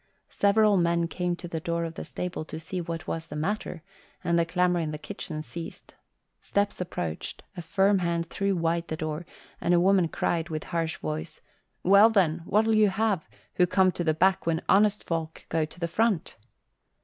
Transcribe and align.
Several 0.31 0.77
men 0.77 1.07
came 1.07 1.35
to 1.35 1.47
the 1.47 1.59
door 1.59 1.83
of 1.85 1.93
the 1.93 2.03
stable 2.03 2.43
to 2.45 2.59
see 2.59 2.81
what 2.81 3.05
was 3.05 3.27
the 3.27 3.35
matter 3.35 3.83
and 4.23 4.39
the 4.39 4.47
clamour 4.47 4.79
in 4.81 4.89
the 4.89 4.97
kitchen 4.97 5.43
ceased. 5.43 5.93
Steps 6.39 6.81
approached, 6.81 7.43
a 7.55 7.61
firm 7.61 7.99
hand 7.99 8.25
threw 8.27 8.55
wide 8.55 8.87
the 8.87 8.97
door, 8.97 9.27
and 9.61 9.75
a 9.75 9.79
woman 9.79 10.07
cried 10.07 10.49
with 10.49 10.63
harsh 10.63 10.97
voice, 10.97 11.39
"Well, 11.83 12.09
then, 12.09 12.39
what'll 12.45 12.73
you 12.73 12.89
have, 12.89 13.29
who 13.57 13.67
come 13.67 13.91
to 13.91 14.03
the 14.03 14.15
back 14.15 14.47
when 14.47 14.63
honest 14.67 15.03
folk 15.03 15.45
go 15.49 15.65
to 15.65 15.79
the 15.79 15.87
front?" 15.87 16.35